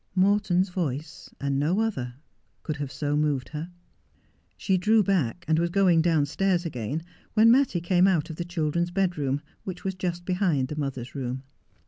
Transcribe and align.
Morton's 0.15 0.69
voice, 0.69 1.29
and 1.39 1.59
no 1.59 1.79
other, 1.79 2.15
could 2.63 2.77
have 2.77 2.91
so 2.91 3.15
moved 3.15 3.49
her. 3.49 3.69
She 4.57 4.75
drew 4.75 5.03
back, 5.03 5.45
and 5.47 5.59
was 5.59 5.69
going 5.69 6.01
downstairs 6.01 6.65
again, 6.65 7.03
when 7.35 7.51
Mattie 7.51 7.81
came 7.81 8.07
out 8.07 8.31
of 8.31 8.37
the 8.37 8.43
children's 8.43 8.89
bedroom, 8.89 9.41
which 9.63 9.83
was 9.83 9.93
just 9.93 10.25
behind 10.25 10.69
the 10.69 10.75
mother's 10.75 11.13
room. 11.13 11.43